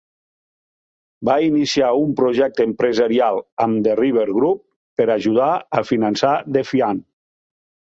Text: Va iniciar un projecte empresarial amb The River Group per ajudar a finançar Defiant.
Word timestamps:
Va 1.29 1.35
iniciar 1.47 1.89
un 2.05 2.15
projecte 2.21 2.67
empresarial 2.69 3.39
amb 3.67 3.79
The 3.89 3.95
River 4.01 4.25
Group 4.39 4.65
per 5.03 5.09
ajudar 5.19 5.53
a 5.83 5.87
finançar 5.93 6.35
Defiant. 6.61 7.07